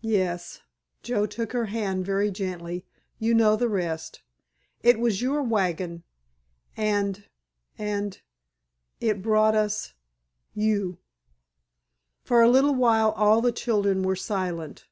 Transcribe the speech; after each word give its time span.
"Yes," 0.00 0.62
Joe 1.02 1.26
took 1.26 1.52
her 1.52 1.66
hand 1.66 2.06
very 2.06 2.30
gently, 2.30 2.86
"you 3.18 3.34
know 3.34 3.56
the 3.56 3.68
rest. 3.68 4.22
It 4.82 4.98
was 4.98 5.20
your 5.20 5.42
wagon—and—and—it 5.42 7.26
brought 9.22 9.54
us—you." 9.54 10.96
For 12.24 12.40
a 12.40 12.48
little 12.48 12.74
while 12.74 13.10
all 13.10 13.42
the 13.42 13.52
children 13.52 14.02
were 14.02 14.16
silent. 14.16 14.86